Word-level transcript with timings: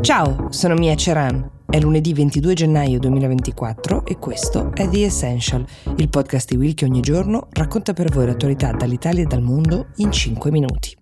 Ciao, 0.00 0.46
sono 0.50 0.74
Mia 0.74 0.94
Ceran. 0.94 1.50
È 1.66 1.78
lunedì 1.80 2.14
22 2.14 2.54
gennaio 2.54 2.98
2024 2.98 4.06
e 4.06 4.16
questo 4.18 4.70
è 4.72 4.88
The 4.88 5.04
Essential, 5.04 5.66
il 5.96 6.08
podcast 6.08 6.48
di 6.48 6.56
Will 6.56 6.74
che 6.74 6.84
ogni 6.84 7.00
giorno 7.00 7.48
racconta 7.50 7.92
per 7.92 8.10
voi 8.10 8.26
l'attualità 8.26 8.70
dall'Italia 8.70 9.24
e 9.24 9.26
dal 9.26 9.42
mondo 9.42 9.88
in 9.96 10.10
5 10.10 10.50
minuti. 10.50 10.96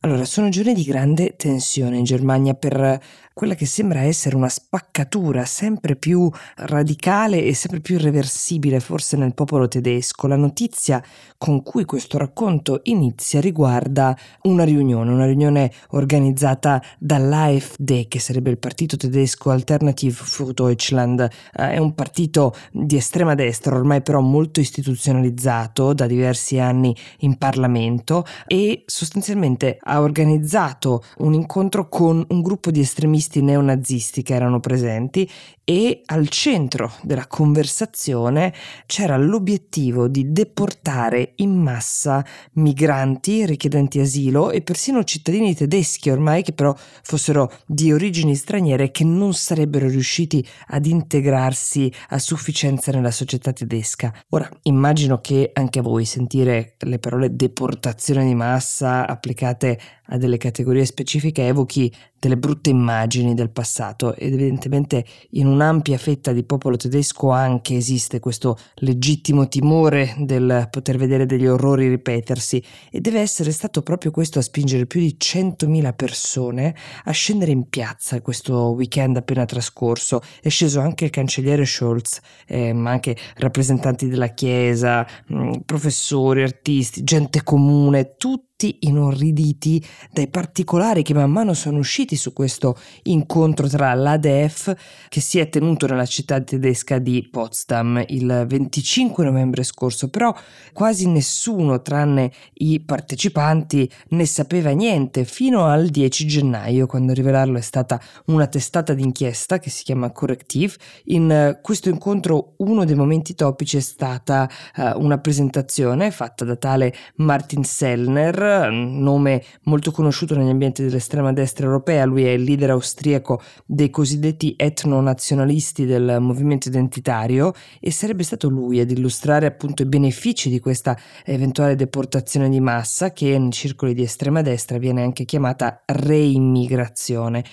Allora, 0.00 0.24
sono 0.24 0.48
giorni 0.50 0.72
di 0.72 0.84
grande 0.84 1.34
tensione 1.36 1.98
in 1.98 2.04
Germania 2.04 2.54
per 2.54 3.00
quella 3.36 3.54
che 3.54 3.66
sembra 3.66 4.00
essere 4.00 4.34
una 4.34 4.48
spaccatura 4.48 5.44
sempre 5.44 5.94
più 5.94 6.26
radicale 6.54 7.44
e 7.44 7.52
sempre 7.52 7.80
più 7.80 7.96
irreversibile 7.96 8.80
forse 8.80 9.18
nel 9.18 9.34
popolo 9.34 9.68
tedesco. 9.68 10.26
La 10.26 10.36
notizia 10.36 11.04
con 11.36 11.62
cui 11.62 11.84
questo 11.84 12.16
racconto 12.16 12.80
inizia 12.84 13.38
riguarda 13.42 14.16
una 14.44 14.64
riunione, 14.64 15.12
una 15.12 15.26
riunione 15.26 15.70
organizzata 15.90 16.82
dall'AfD, 16.98 18.08
che 18.08 18.20
sarebbe 18.20 18.48
il 18.48 18.56
partito 18.56 18.96
tedesco 18.96 19.50
Alternative 19.50 20.14
für 20.14 20.54
Deutschland. 20.54 21.20
Eh, 21.20 21.72
è 21.72 21.76
un 21.76 21.94
partito 21.94 22.54
di 22.72 22.96
estrema 22.96 23.34
destra, 23.34 23.76
ormai 23.76 24.00
però 24.00 24.20
molto 24.20 24.60
istituzionalizzato 24.60 25.92
da 25.92 26.06
diversi 26.06 26.58
anni 26.58 26.96
in 27.18 27.36
Parlamento 27.36 28.24
e 28.46 28.84
sostanzialmente 28.86 29.76
ha 29.78 30.00
organizzato 30.00 31.04
un 31.18 31.34
incontro 31.34 31.90
con 31.90 32.24
un 32.26 32.40
gruppo 32.40 32.70
di 32.70 32.80
estremisti 32.80 33.24
estremisti 33.26 33.42
neonazisti 33.42 34.22
che 34.22 34.34
erano 34.34 34.60
presenti 34.60 35.28
e 35.68 36.02
al 36.06 36.28
centro 36.28 36.92
della 37.02 37.26
conversazione 37.26 38.54
c'era 38.86 39.16
l'obiettivo 39.16 40.06
di 40.06 40.30
deportare 40.30 41.32
in 41.36 41.60
massa 41.60 42.24
migranti, 42.52 43.44
richiedenti 43.44 43.98
asilo 43.98 44.52
e 44.52 44.62
persino 44.62 45.02
cittadini 45.02 45.56
tedeschi 45.56 46.10
ormai 46.10 46.42
che 46.42 46.52
però 46.52 46.74
fossero 47.02 47.50
di 47.66 47.92
origini 47.92 48.36
straniere 48.36 48.92
che 48.92 49.02
non 49.02 49.34
sarebbero 49.34 49.88
riusciti 49.88 50.46
ad 50.68 50.86
integrarsi 50.86 51.92
a 52.10 52.18
sufficienza 52.20 52.92
nella 52.92 53.10
società 53.10 53.52
tedesca. 53.52 54.14
Ora 54.30 54.48
immagino 54.62 55.20
che 55.20 55.50
anche 55.52 55.80
a 55.80 55.82
voi 55.82 56.04
sentire 56.04 56.76
le 56.78 56.98
parole 57.00 57.34
deportazione 57.34 58.24
di 58.24 58.34
massa 58.34 59.04
applicate 59.06 59.80
a 60.08 60.16
delle 60.16 60.36
categorie 60.36 60.84
specifiche 60.84 61.48
evochi 61.48 61.92
delle 62.18 62.36
brutte 62.36 62.70
immagini 62.70 63.15
del 63.34 63.50
passato 63.50 64.14
ed 64.14 64.32
evidentemente 64.32 65.04
in 65.30 65.46
un'ampia 65.46 65.98
fetta 65.98 66.32
di 66.32 66.44
popolo 66.44 66.76
tedesco 66.76 67.30
anche 67.30 67.76
esiste 67.76 68.20
questo 68.20 68.58
legittimo 68.76 69.48
timore 69.48 70.14
del 70.18 70.68
poter 70.70 70.96
vedere 70.96 71.26
degli 71.26 71.46
orrori 71.46 71.88
ripetersi 71.88 72.62
e 72.90 73.00
deve 73.00 73.20
essere 73.20 73.52
stato 73.52 73.82
proprio 73.82 74.10
questo 74.10 74.38
a 74.38 74.42
spingere 74.42 74.86
più 74.86 75.00
di 75.00 75.16
100.000 75.18 75.94
persone 75.94 76.74
a 77.04 77.10
scendere 77.10 77.52
in 77.52 77.68
piazza 77.68 78.20
questo 78.20 78.70
weekend 78.70 79.16
appena 79.16 79.44
trascorso. 79.44 80.20
È 80.40 80.48
sceso 80.48 80.80
anche 80.80 81.06
il 81.06 81.10
cancelliere 81.10 81.64
Scholz, 81.64 82.20
eh, 82.46 82.72
ma 82.72 82.90
anche 82.90 83.16
rappresentanti 83.36 84.08
della 84.08 84.28
Chiesa, 84.28 85.06
mm, 85.32 85.52
professori, 85.64 86.42
artisti, 86.42 87.02
gente 87.04 87.42
comune, 87.42 88.16
tutti 88.16 88.45
tutti 88.56 88.78
inorriditi 88.86 89.84
dai 90.10 90.28
particolari 90.28 91.02
che 91.02 91.12
man 91.12 91.30
mano 91.30 91.52
sono 91.52 91.76
usciti 91.76 92.16
su 92.16 92.32
questo 92.32 92.74
incontro 93.02 93.68
tra 93.68 93.92
l'ADF 93.92 94.74
che 95.10 95.20
si 95.20 95.38
è 95.38 95.50
tenuto 95.50 95.86
nella 95.86 96.06
città 96.06 96.40
tedesca 96.40 96.98
di 96.98 97.28
Potsdam 97.30 98.02
il 98.08 98.46
25 98.48 99.24
novembre 99.24 99.62
scorso, 99.62 100.08
però 100.08 100.34
quasi 100.72 101.06
nessuno 101.06 101.82
tranne 101.82 102.32
i 102.54 102.80
partecipanti 102.80 103.90
ne 104.10 104.24
sapeva 104.24 104.70
niente 104.70 105.26
fino 105.26 105.66
al 105.66 105.88
10 105.88 106.26
gennaio 106.26 106.86
quando 106.86 107.12
rivelarlo 107.12 107.58
è 107.58 107.62
stata 107.62 108.00
una 108.26 108.46
testata 108.46 108.94
d'inchiesta 108.94 109.58
che 109.58 109.68
si 109.68 109.84
chiama 109.84 110.12
Corrective. 110.12 110.72
In 111.06 111.58
questo 111.60 111.90
incontro 111.90 112.54
uno 112.58 112.86
dei 112.86 112.94
momenti 112.94 113.34
topici 113.34 113.76
è 113.76 113.80
stata 113.80 114.48
uh, 114.76 114.98
una 114.98 115.18
presentazione 115.18 116.10
fatta 116.10 116.46
da 116.46 116.56
tale 116.56 116.94
Martin 117.16 117.62
Sellner 117.62 118.44
nome 118.70 119.42
molto 119.64 119.90
conosciuto 119.90 120.36
negli 120.36 120.48
ambienti 120.48 120.82
dell'estrema 120.82 121.32
destra 121.32 121.66
europea, 121.66 122.04
lui 122.04 122.24
è 122.24 122.30
il 122.30 122.42
leader 122.42 122.70
austriaco 122.70 123.40
dei 123.64 123.90
cosiddetti 123.90 124.54
etno-nazionalisti 124.56 125.84
del 125.86 126.18
movimento 126.20 126.68
identitario 126.68 127.52
e 127.80 127.90
sarebbe 127.90 128.22
stato 128.22 128.48
lui 128.48 128.80
ad 128.80 128.90
illustrare 128.90 129.46
appunto 129.46 129.82
i 129.82 129.86
benefici 129.86 130.48
di 130.48 130.60
questa 130.60 130.96
eventuale 131.24 131.74
deportazione 131.76 132.48
di 132.48 132.60
massa 132.60 133.12
che 133.12 133.38
nei 133.38 133.52
circoli 133.52 133.94
di 133.94 134.02
estrema 134.02 134.42
destra 134.42 134.78
viene 134.78 135.02
anche 135.02 135.24
chiamata 135.24 135.82
reimmigrazione. 135.84 137.44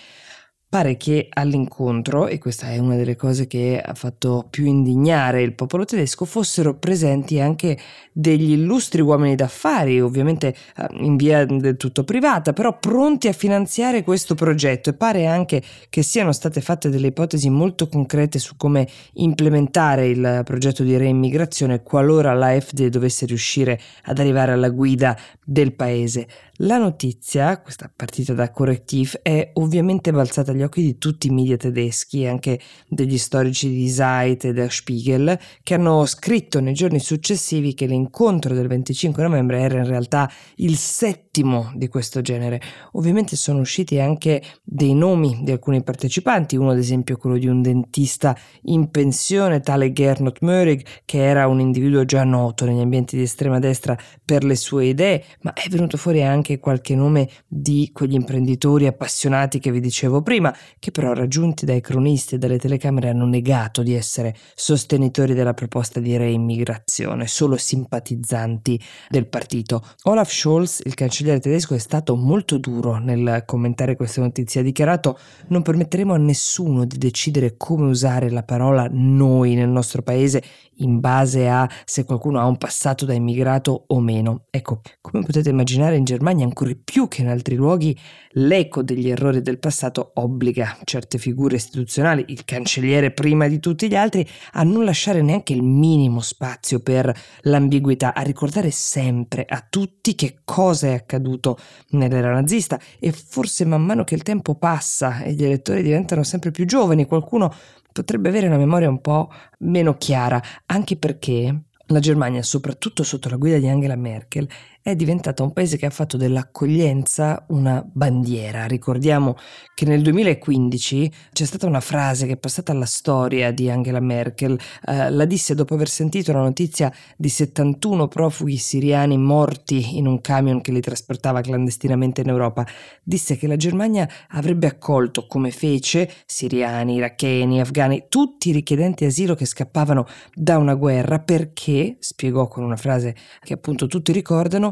Pare 0.74 0.98
che 0.98 1.28
all'incontro, 1.30 2.26
e 2.26 2.40
questa 2.40 2.72
è 2.72 2.80
una 2.80 2.96
delle 2.96 3.16
cose 3.16 3.46
che 3.46 3.80
ha 3.80 3.94
fatto 3.94 4.48
più 4.50 4.66
indignare 4.66 5.44
il 5.44 5.54
popolo 5.54 5.86
tedesco, 5.86 6.26
fossero 6.26 6.74
presenti 6.74 7.40
anche 7.40 7.78
degli 8.12 8.54
illustri 8.54 9.00
uomini 9.02 9.36
d'affari, 9.36 10.02
ovviamente 10.02 10.48
eh, 10.48 10.88
in 10.94 11.16
via 11.16 11.46
del 11.46 11.78
tutto 11.78 12.04
privata, 12.04 12.54
però 12.54 12.80
pronti 12.80 13.28
a 13.28 13.34
finanziare 13.34 14.02
questo 14.02 14.34
progetto 14.34 14.90
e 14.90 14.94
pare 14.94 15.28
anche 15.28 15.62
che 15.90 16.02
siano 16.02 16.32
state 16.32 16.60
fatte 16.60 16.90
delle 16.90 17.08
ipotesi 17.08 17.52
molto 17.52 17.88
concrete 17.88 18.40
su 18.40 18.56
come 18.58 18.88
implementare 19.14 20.08
il 20.08 20.42
progetto 20.44 20.82
di 20.82 20.98
reimmigrazione 20.98 21.84
qualora 21.84 22.34
l'AfD 22.34 22.88
dovesse 22.88 23.28
riuscire 23.28 23.80
ad 24.06 24.18
arrivare 24.18 24.54
alla 24.54 24.70
guida 24.70 25.16
del 25.46 25.74
paese. 25.74 26.28
La 26.58 26.78
notizia, 26.78 27.60
questa 27.62 27.92
partita 27.94 28.34
da 28.34 28.52
Correctiv, 28.52 29.20
è 29.22 29.52
ovviamente 29.54 30.12
balzata 30.12 30.52
agli 30.52 30.62
occhi 30.64 30.82
di 30.82 30.98
tutti 30.98 31.28
i 31.28 31.32
media 31.32 31.58
tedeschi 31.58 32.24
e 32.24 32.28
anche 32.28 32.60
degli 32.88 33.18
storici 33.18 33.70
di 33.70 33.90
Zeit 33.90 34.46
e 34.46 34.54
der 34.54 34.72
Spiegel, 34.72 35.38
che 35.62 35.74
hanno 35.74 36.06
scritto 36.06 36.60
nei 36.60 36.74
giorni 36.74 37.00
successivi 37.00 37.74
che 37.74 37.86
l'incontro 37.86 38.54
del 38.54 38.68
25 38.68 39.24
novembre 39.24 39.60
era 39.60 39.78
in 39.78 39.88
realtà 39.88 40.30
il 40.58 40.76
settimo 40.76 41.72
di 41.76 41.88
questo 41.88 42.22
genere. 42.22 42.62
Ovviamente 42.94 43.36
sono 43.36 43.60
usciti 43.60 44.00
anche 44.00 44.42
dei 44.64 44.94
nomi 44.94 45.42
di 45.44 45.52
alcuni 45.52 45.84
partecipanti, 45.84 46.56
uno 46.56 46.72
ad 46.72 46.78
esempio 46.78 47.18
quello 47.18 47.38
di 47.38 47.48
un 47.48 47.62
dentista 47.62 48.36
in 48.64 48.90
pensione, 48.92 49.60
tale 49.62 49.92
Gernot 49.92 50.40
Mörig, 50.42 50.86
che 51.06 51.24
era 51.24 51.48
un 51.48 51.60
individuo 51.60 52.06
già 52.06 52.24
noto 52.24 52.66
negli 52.66 52.82
ambienti 52.82 53.16
di 53.16 53.24
estrema 53.24 53.60
destra 53.60 53.98
per 54.24 54.44
le 54.44 54.56
sue 54.56 54.86
idee, 54.86 55.24
ma 55.42 55.54
è 55.54 55.68
venuto 55.70 55.98
fuori 55.98 56.24
anche 56.24 56.60
qualche 56.60 56.96
nome 56.96 57.30
di 57.48 57.90
quegli 57.92 58.14
imprenditori 58.14 58.88
appassionati 58.88 59.60
che 59.60 59.72
vi 59.72 59.80
dicevo 59.80 60.22
prima, 60.22 60.53
che 60.80 60.92
però 60.92 61.14
raggiunti 61.14 61.66
dai 61.66 61.82
cronisti 61.82 62.36
e 62.36 62.38
dalle 62.38 62.58
telecamere 62.58 63.10
hanno 63.10 63.26
negato 63.26 63.84
di 63.84 63.94
essere 63.94 64.36
sostenitori 64.56 65.34
della 65.34 65.54
proposta 65.54 66.00
di 66.00 66.16
reimmigrazione, 66.18 67.28
solo 67.28 67.58
simpatizzanti 67.58 68.80
del 69.10 69.28
partito. 69.28 69.84
Olaf 70.04 70.32
Scholz, 70.32 70.82
il 70.86 70.94
cancelliere 70.94 71.40
tedesco, 71.40 71.76
è 71.76 71.80
stato 71.80 72.16
molto 72.16 72.58
duro 72.58 72.98
nel 72.98 73.44
commentare 73.46 73.96
queste 73.96 74.22
notizie. 74.22 74.62
Ha 74.62 74.64
dichiarato 74.64 75.18
non 75.48 75.62
permetteremo 75.62 76.14
a 76.14 76.18
nessuno 76.18 76.86
di 76.86 76.98
decidere 76.98 77.56
come 77.58 77.88
usare 77.88 78.30
la 78.30 78.44
parola 78.44 78.88
noi 78.92 79.56
nel 79.56 79.70
nostro 79.70 80.02
paese 80.02 80.44
in 80.78 81.00
base 81.00 81.48
a 81.48 81.70
se 81.86 82.04
qualcuno 82.04 82.40
ha 82.40 82.46
un 82.46 82.58
passato 82.58 83.06
da 83.06 83.14
immigrato 83.14 83.86
o 83.88 84.00
meno. 84.00 84.46
Ecco, 84.50 84.82
come 85.02 85.24
potete 85.24 85.50
immaginare 85.50 85.98
in 85.98 86.04
Germania 86.04 86.46
ancora 86.46 86.72
più 86.82 87.08
che 87.08 87.22
in 87.22 87.28
altri 87.28 87.56
luoghi 87.56 87.98
l'eco 88.32 88.82
degli 88.82 89.10
errori 89.10 89.42
del 89.42 89.60
passato 89.60 90.12
obbliga 90.16 90.43
certe 90.84 91.18
figure 91.18 91.56
istituzionali, 91.56 92.26
il 92.28 92.44
cancelliere 92.44 93.12
prima 93.12 93.48
di 93.48 93.60
tutti 93.60 93.88
gli 93.88 93.96
altri, 93.96 94.28
a 94.54 94.64
non 94.64 94.84
lasciare 94.84 95.22
neanche 95.22 95.54
il 95.54 95.64
minimo 95.64 96.20
spazio 96.20 96.80
per 96.80 97.14
l'ambiguità, 97.42 98.14
a 98.14 98.22
ricordare 98.22 98.72
sempre 98.72 99.46
a 99.48 99.66
tutti 99.70 100.16
che 100.16 100.40
cosa 100.44 100.88
è 100.88 100.94
accaduto 100.94 101.58
nell'era 101.90 102.34
nazista. 102.34 102.80
E 103.00 103.12
forse 103.12 103.66
man 103.66 103.84
mano 103.84 104.04
che 104.04 104.16
il 104.16 104.24
tempo 104.24 104.56
passa 104.56 105.22
e 105.22 105.34
gli 105.34 105.44
elettori 105.44 105.84
diventano 105.84 106.24
sempre 106.24 106.52
più 106.52 106.66
giovani, 106.66 107.06
qualcuno 107.06 107.54
potrebbe 107.94 108.30
avere 108.30 108.48
una 108.48 108.58
memoria 108.58 108.90
un 108.90 109.00
po' 109.00 109.32
meno 109.60 109.96
chiara, 109.96 110.42
anche 110.66 110.98
perché 110.98 111.62
la 111.88 112.00
Germania, 112.00 112.42
soprattutto 112.42 113.04
sotto 113.04 113.30
la 113.30 113.36
guida 113.36 113.58
di 113.58 113.68
Angela 113.68 113.96
Merkel, 113.96 114.48
è 114.84 114.98
diventata 114.98 115.44
un 115.44 115.54
paese 115.54 115.78
che 115.78 115.86
ha 115.86 115.90
fatto 115.90 116.18
dell'accoglienza 116.18 117.46
una 117.48 117.82
bandiera. 117.90 118.66
Ricordiamo 118.66 119.38
che 119.74 119.86
nel 119.86 120.02
2015 120.02 121.12
c'è 121.32 121.46
stata 121.46 121.66
una 121.68 121.80
frase 121.80 122.28
che 122.28 122.34
è 122.34 122.38
passata 122.38 122.74
alla 122.74 122.86
storia 122.86 123.52
di 123.52 123.70
Angela 123.70 124.02
Merkel, 124.02 124.60
eh, 124.86 125.10
la 125.10 125.24
disse 125.24 125.56
dopo 125.56 125.76
aver 125.76 125.88
sentito 125.88 126.34
la 126.34 126.42
notizia 126.42 126.92
di 127.16 127.30
71 127.30 128.10
profughi 128.10 128.58
siriani 128.58 129.18
morti 129.18 129.98
in 129.98 130.06
un 130.06 130.20
camion 130.20 130.60
che 130.60 130.74
li 130.74 130.82
trasportava 130.82 131.40
clandestinamente 131.40 132.20
in 132.20 132.28
Europa. 132.28 132.68
Disse 133.02 133.38
che 133.38 133.48
la 133.48 133.56
Germania 133.56 134.08
avrebbe 134.32 134.68
accolto, 134.68 135.28
come 135.28 135.52
fece, 135.52 136.12
siriani, 136.26 136.96
iracheni, 136.96 137.62
afghani, 137.62 138.08
tutti 138.10 138.50
i 138.50 138.52
richiedenti 138.52 139.06
asilo 139.06 139.34
che 139.34 139.46
scappavano 139.46 140.06
da 140.34 140.58
una 140.58 140.74
guerra 140.74 141.20
perché, 141.20 141.96
spiegò 142.00 142.50
con 142.50 142.66
una 142.66 142.76
frase 142.76 143.16
che 143.40 143.54
appunto 143.54 143.88
tutti 143.88 144.12
ricordano, 144.12 144.72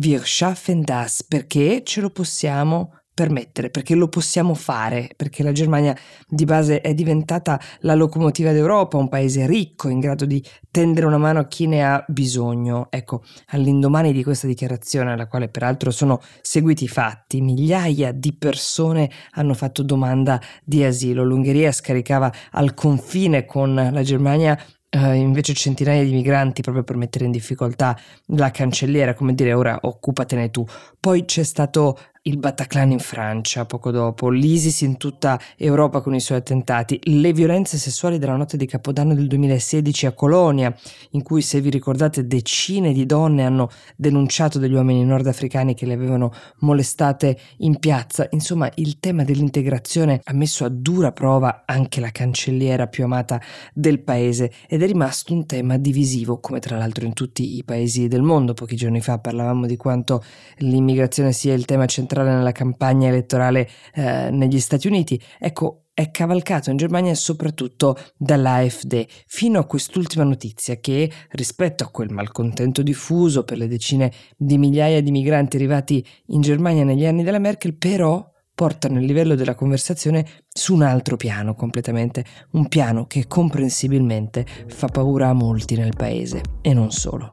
Wir 0.00 0.24
schaffen 0.24 0.84
das 0.84 1.24
perché 1.24 1.82
ce 1.82 2.00
lo 2.00 2.10
possiamo 2.10 2.92
permettere, 3.12 3.68
perché 3.68 3.96
lo 3.96 4.06
possiamo 4.06 4.54
fare, 4.54 5.10
perché 5.16 5.42
la 5.42 5.50
Germania 5.50 5.96
di 6.28 6.44
base 6.44 6.80
è 6.80 6.94
diventata 6.94 7.60
la 7.80 7.96
locomotiva 7.96 8.52
d'Europa, 8.52 8.96
un 8.96 9.08
paese 9.08 9.44
ricco, 9.48 9.88
in 9.88 9.98
grado 9.98 10.24
di 10.24 10.40
tendere 10.70 11.04
una 11.04 11.18
mano 11.18 11.40
a 11.40 11.48
chi 11.48 11.66
ne 11.66 11.84
ha 11.84 12.04
bisogno. 12.06 12.86
Ecco, 12.90 13.24
all'indomani 13.46 14.12
di 14.12 14.22
questa 14.22 14.46
dichiarazione, 14.46 15.10
alla 15.10 15.26
quale 15.26 15.48
peraltro 15.48 15.90
sono 15.90 16.20
seguiti 16.42 16.84
i 16.84 16.88
fatti, 16.88 17.40
migliaia 17.40 18.12
di 18.12 18.32
persone 18.36 19.10
hanno 19.32 19.54
fatto 19.54 19.82
domanda 19.82 20.40
di 20.62 20.84
asilo. 20.84 21.24
L'Ungheria 21.24 21.72
scaricava 21.72 22.32
al 22.52 22.72
confine 22.74 23.44
con 23.44 23.74
la 23.74 24.02
Germania 24.04 24.56
Uh, 24.90 25.12
invece 25.12 25.52
centinaia 25.52 26.02
di 26.02 26.12
migranti 26.12 26.62
proprio 26.62 26.82
per 26.82 26.96
mettere 26.96 27.26
in 27.26 27.30
difficoltà 27.30 27.94
la 28.28 28.50
cancelliera, 28.50 29.12
come 29.12 29.34
dire 29.34 29.52
ora 29.52 29.78
occupatene 29.82 30.50
tu. 30.50 30.64
Poi 30.98 31.26
c'è 31.26 31.42
stato 31.42 31.98
il 32.22 32.38
Bataclan 32.38 32.90
in 32.90 32.98
Francia 32.98 33.64
poco 33.64 33.90
dopo, 33.90 34.28
l'ISIS 34.28 34.80
in 34.82 34.96
tutta 34.96 35.40
Europa 35.56 36.00
con 36.00 36.14
i 36.14 36.20
suoi 36.20 36.38
attentati, 36.38 36.98
le 37.04 37.32
violenze 37.32 37.78
sessuali 37.78 38.18
della 38.18 38.36
notte 38.36 38.56
di 38.56 38.66
Capodanno 38.66 39.14
del 39.14 39.28
2016 39.28 40.06
a 40.06 40.12
Colonia, 40.12 40.74
in 41.10 41.22
cui 41.22 41.42
se 41.42 41.60
vi 41.60 41.70
ricordate 41.70 42.26
decine 42.26 42.92
di 42.92 43.06
donne 43.06 43.44
hanno 43.44 43.70
denunciato 43.96 44.58
degli 44.58 44.74
uomini 44.74 45.04
nordafricani 45.04 45.74
che 45.74 45.86
le 45.86 45.94
avevano 45.94 46.32
molestate 46.58 47.38
in 47.58 47.78
piazza. 47.78 48.26
Insomma, 48.30 48.70
il 48.74 48.98
tema 48.98 49.24
dell'integrazione 49.24 50.20
ha 50.24 50.32
messo 50.32 50.64
a 50.64 50.68
dura 50.68 51.12
prova 51.12 51.62
anche 51.66 52.00
la 52.00 52.10
cancelliera 52.10 52.88
più 52.88 53.04
amata 53.04 53.40
del 53.72 54.00
paese 54.00 54.52
ed 54.68 54.82
è 54.82 54.86
rimasto 54.86 55.32
un 55.32 55.46
tema 55.46 55.78
divisivo, 55.78 56.40
come 56.40 56.58
tra 56.58 56.76
l'altro 56.76 57.04
in 57.04 57.12
tutti 57.12 57.56
i 57.56 57.64
paesi 57.64 58.08
del 58.08 58.22
mondo. 58.22 58.54
Pochi 58.54 58.76
giorni 58.76 59.00
fa 59.00 59.18
parlavamo 59.18 59.66
di 59.66 59.76
quanto 59.76 60.22
l'immigrazione 60.58 61.32
sia 61.32 61.54
il 61.54 61.64
tema 61.64 61.86
centrale 61.86 62.06
centrale 62.08 62.32
nella 62.34 62.52
campagna 62.52 63.08
elettorale 63.08 63.68
eh, 63.94 64.30
negli 64.30 64.58
Stati 64.58 64.86
Uniti. 64.86 65.20
Ecco, 65.38 65.84
è 65.92 66.10
cavalcato 66.10 66.70
in 66.70 66.76
Germania 66.76 67.14
soprattutto 67.14 67.98
dall'AfD, 68.16 69.04
fino 69.26 69.58
a 69.58 69.66
quest'ultima 69.66 70.24
notizia 70.24 70.76
che, 70.76 71.10
rispetto 71.30 71.84
a 71.84 71.88
quel 71.88 72.10
malcontento 72.10 72.82
diffuso 72.82 73.44
per 73.44 73.58
le 73.58 73.68
decine 73.68 74.10
di 74.36 74.56
migliaia 74.58 75.02
di 75.02 75.10
migranti 75.10 75.56
arrivati 75.56 76.04
in 76.26 76.40
Germania 76.40 76.84
negli 76.84 77.04
anni 77.04 77.22
della 77.22 77.40
Merkel, 77.40 77.74
però 77.74 78.26
portano 78.54 78.98
il 78.98 79.04
livello 79.04 79.34
della 79.34 79.54
conversazione 79.54 80.26
su 80.48 80.74
un 80.74 80.82
altro 80.82 81.16
piano 81.16 81.54
completamente, 81.54 82.24
un 82.52 82.66
piano 82.68 83.06
che 83.06 83.26
comprensibilmente 83.28 84.46
fa 84.66 84.88
paura 84.88 85.28
a 85.28 85.32
molti 85.32 85.76
nel 85.76 85.94
paese 85.96 86.40
e 86.60 86.74
non 86.74 86.90
solo. 86.90 87.32